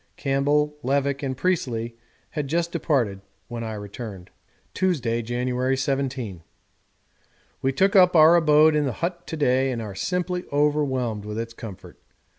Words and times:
Campbell, 0.17 0.75
Levick, 0.81 1.21
and 1.21 1.37
Priestley 1.37 1.95
had 2.31 2.47
just 2.47 2.71
departed 2.71 3.21
when 3.49 3.63
I 3.63 3.73
returned._10_ 3.75 4.29
Tuesday, 4.73 5.21
January 5.21 5.77
17. 5.77 6.41
We 7.61 7.71
took 7.71 7.95
up 7.95 8.15
our 8.15 8.33
abode 8.35 8.75
in 8.75 8.85
the 8.85 8.93
hut 9.05 9.27
to 9.27 9.37
day 9.37 9.71
and 9.71 9.79
are 9.79 9.93
simply 9.93 10.45
overwhelmed 10.51 11.23
with 11.23 11.37
its 11.37 11.53
comfort. 11.53 11.99